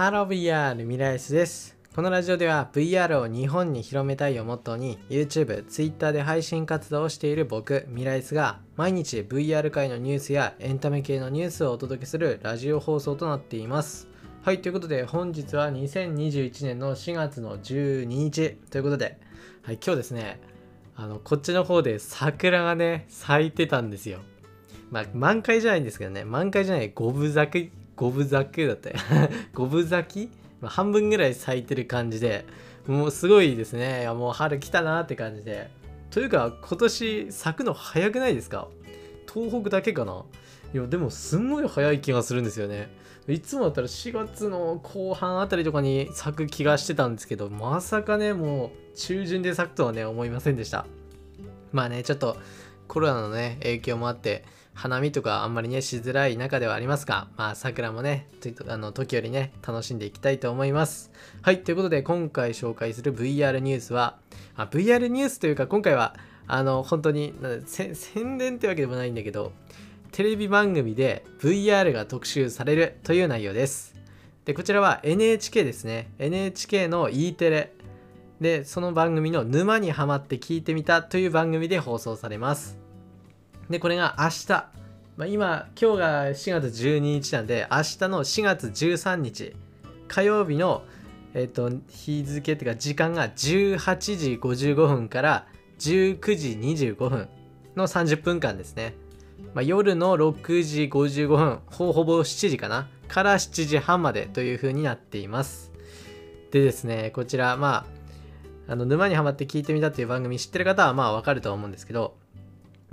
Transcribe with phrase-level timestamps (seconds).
[0.00, 1.76] ハロー VR ミライスです。
[1.94, 14.08] このラジオでは VR を日本に広めたいをモットーに YouTube、Twitter で配信活動をしている僕、ミライスが毎日 VR 界のニュースやエンタメ系のニュースをお届けするラジオ放送となっています。
[14.40, 19.18] はい、ということで本日は2021年の4月の12日ということで、
[19.64, 20.40] はい、今日ですね、
[20.96, 24.20] あの、こっちの方で桜がね、咲いてたんですよ。
[24.90, 28.96] まあ、満開じゃないんですけどね、満開じゃない、五分咲き、五分咲きだったよ。
[29.52, 30.30] 五分咲き、
[30.62, 32.46] ま、半分ぐらい咲いてる感じで、
[32.86, 34.00] もうすごいですね。
[34.00, 35.68] いやもう春来たなって感じで。
[36.10, 38.68] というか、今年咲くの早くないですか？
[39.32, 40.24] 東北だけかな？
[40.72, 42.88] いや、でもすんごい早い気がするんですよね。
[43.28, 50.86] いつもだったら4月の後半あたりとかに咲く気がしてたんですけど、まさかね、もう中旬で咲くとはね、思いませんでした。
[51.70, 52.36] まあね、ちょっと
[52.90, 54.44] コロナのね、影響もあって、
[54.74, 58.26] 花見とかあんまりね、しづらい中ではありますが、まあ桜もね、
[58.66, 61.12] あの時よりね、楽しんでいきたいと思います。
[61.40, 64.16] はい、ということで今回紹介する VR ニュースは、
[64.56, 66.16] あ VR ニュースというか今回は、
[66.48, 67.32] あの、本当に
[67.64, 69.52] 宣伝ってわけでもないんだけど、
[70.10, 73.94] テレビ番組で VR が特集されるという内容です。
[74.44, 76.10] で、こちらは NHK ですね。
[76.18, 77.72] NHK の E テレ
[78.40, 82.78] で、その番組の沼にハマって聞いてみたという番組で放送されます。
[83.68, 84.48] で、これが明日。
[85.16, 89.54] まあ、今、今日が4月12日なんで、明日の4月13日、
[90.08, 90.82] 火曜日の、
[91.34, 95.46] えっ、と、日付っていうか時間が18時55分から
[95.78, 97.28] 19時25分
[97.76, 98.94] の30分間ですね。
[99.54, 105.72] まあ、夜の6時55分、ほほぼ7時かなから7時半までという風になっています。
[106.50, 107.99] でですね、こちら、まあ、
[108.70, 112.16] あの、沼にハマって聞いてみたっていう番組知ってる方はまあわかると思うんですけど、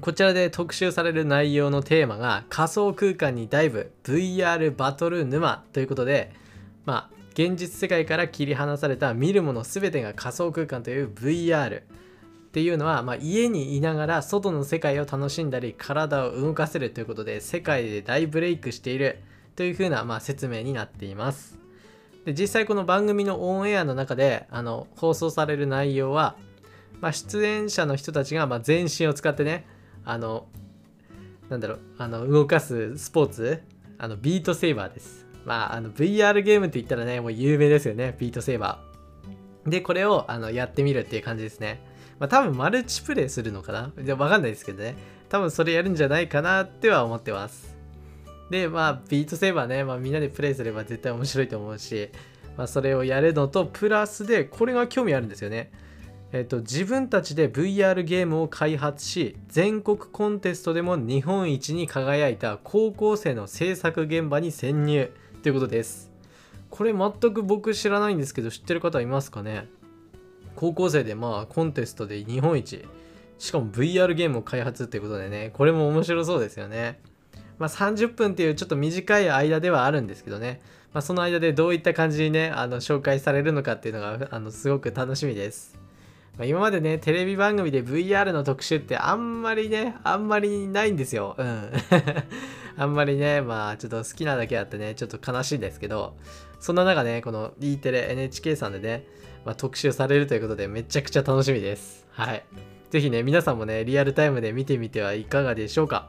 [0.00, 6.32] こちらで特集される内容のテーマが仮想空間にダイブ VR バトル沼ということで、
[6.86, 11.84] まあ、現実世界から切り離された見るもの全てが仮想空間という VR っ
[12.52, 19.20] ていうのは、まあ、家にいながら外の世界を楽しんだり体を動かせるということで世界で大ブレイクしている
[19.54, 21.59] というふうな、まあ、説明になっています。
[22.24, 26.36] で実際この番組のオンエアの中であの放送される内容は、
[27.00, 29.66] まあ、出演者の人たちが、まあ、全身を使ってね
[30.04, 30.46] あの
[31.48, 33.62] なんだろうあの動かすスポーツ
[33.98, 35.26] あのビートセーバーです。
[35.44, 39.70] まああの VR ゲームって言ったらねもう有名ですよねビートセーバー。
[39.70, 41.82] でこれをあのやってみるっていう感じですね。
[42.18, 43.92] まあ多分マルチプレイするのかな？
[44.16, 44.94] わかんないですけどね。
[45.28, 47.76] 多分それやるんじゃないかなっては思ってます。
[48.50, 52.10] でまあビートセーバーね、まあ、みんなでプレイすれば絶対面白いと思うし、
[52.56, 55.70] まあ、それをやるのとプラスでこれが興味あるんですよね。
[56.32, 65.10] えっと、自分たちで VR ゲームを開発し全国コンテストでも日本一に輝いた高校生の制作現場に潜入
[65.42, 66.12] ということです。
[66.70, 69.66] これ全く僕知らないんですけど知ってる方いますかね？
[70.54, 72.84] 高校生でまあコンテストで日本一
[73.38, 77.00] しかも VR ゲームを開発ってことでねこれも面白そうですよね。
[77.60, 80.60] まあ30分っていうちょっと短い間ではあるんですけどね
[80.92, 85.78] まあ、その間でどういった感じにねあの紹介されるのかっていうのがあのすごく楽しみです
[86.38, 91.34] まあ、今までね、テレビ番組で VR の特集ってあんまりね、あんまりないんですよ。
[91.36, 91.70] うん。
[92.78, 96.16] あんまりね、まあちょっと好きなだけあってね、ちょっと悲しいんですけど、
[96.58, 99.06] そんな中ね、この E テレ NHK さんでね、
[99.44, 102.06] まあ、特集されるということでめちゃくちゃ楽しみです。
[102.10, 102.42] はい。
[102.88, 106.08] ぜひね、皆さんもね、リアルタイムで見てみてはいかがでしょうか。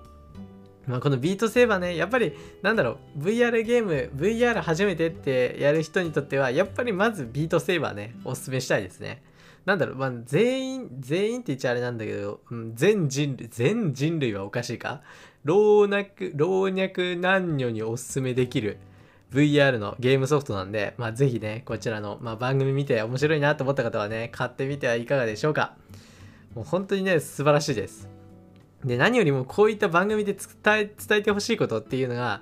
[0.87, 9.21] まあ、このビートセーバーね、やっぱり、なんだろう、VR ゲーム、VR 初めてってやる人にとっては、やっぱりまずビートセーバーね、おすすめしたいですね。
[9.65, 15.01] なんだろう、まあ、全員、全員って言っちゃあれなんだけど、うん、全人類、全人類はおかしいか？
[15.43, 18.77] 老若、老若男女におすすめできる
[19.31, 25.75] VR のゲームソフトなんで、まあ、ぜひね、こちらの、まあ、番組見て面白いなと思った方はね、買ってみてはいかがでしょうか？
[26.55, 28.09] もう本当にね、素晴らしいです。
[28.85, 32.41] で、何よりもこういった番組で伝え、伝えてほしいことっていうのが、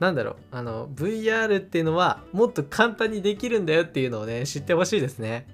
[0.00, 5.46] なんだろう、あの、VR っていうのはもっと簡単にできるんだよっていうのをね、知ってほしいですね。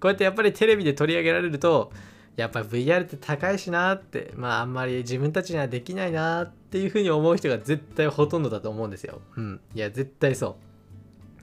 [0.00, 1.92] こうやってやっぱりテレビで取り上げられると、
[2.36, 9.20] やっぱ VR って高いしなって、まああんまり自分たちにはできないなっていうふうに思う人が絶対ほとんどだと思うんですよ。
[9.36, 9.60] うん。
[9.74, 10.56] いや、絶対そ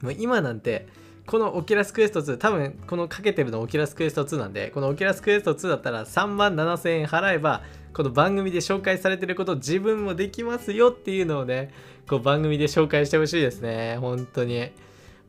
[0.01, 0.05] う。
[0.05, 0.87] もう今なんて、
[1.29, 7.61] このオキュラスクエスト2、多分このかけてるのオキュラスクエスト2なんで、このオキュラスクエスト2だったら3万7000円払えば、
[7.93, 11.71] この番組で紹介されてること自分もできますよっていうのをね、
[12.09, 13.97] こう番組で紹介してほしいですね。
[13.99, 14.71] 本当に。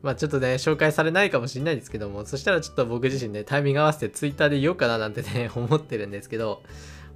[0.01, 6.63] まあちょっとね、紹介されないかもしれないですけども、そしたらちょっと僕自身ね、タイミング合わせて Twitter で言おうかななんてね、 思ってるんですけど、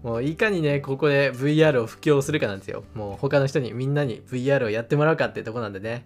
[0.04, 2.84] もういかにね、ここで VR を布教するかなんですよ。
[2.94, 6.06] もう他の人にみんなに VR をやってもらうかってとこなんでね。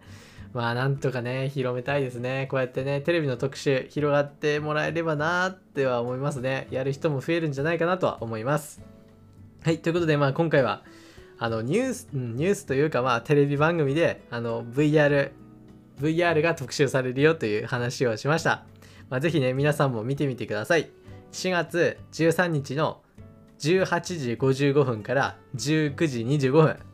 [0.54, 2.48] まあなんとかね広めたいですね。
[2.50, 6.68] こうやってねテレビの特集広がってもらえればなーっては思いますね。
[6.72, 8.82] やる人も増えるんじゃないかなとは思います。
[9.64, 10.84] はいということでまあ今回は
[11.38, 15.32] あのニュースニュースというかまあテレビ番組であの VR
[16.00, 18.66] VR が特集されるよという話をしました、
[19.10, 20.90] まあ、ぜひね皆さんも見てみてください。
[21.32, 23.02] 4月13日の
[23.60, 26.89] 18時55分から19時25分。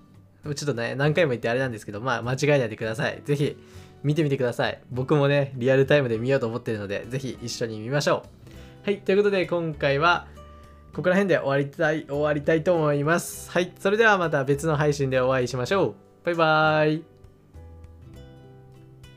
[0.54, 3.22] ちょっとね、何回も言ってあれなんですけど、まあ、間違えないでください。
[3.26, 3.58] ぜひ、
[4.04, 4.80] 見てみてください。
[4.92, 8.24] 僕もね、リアルタイムで見ようと思ってるので、ぜひ一緒に見ましょ
[8.84, 8.86] う。
[8.86, 10.28] はい、ということで、今回は、
[10.94, 13.50] ここら辺で終わりたい、終わりたいと思います。
[13.50, 15.96] はい、それではまた別の配信でお会いしましょう。
[16.26, 17.15] バイバーイ。